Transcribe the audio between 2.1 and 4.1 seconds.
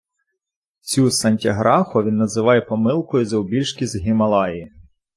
називає "помилкою завбільшки з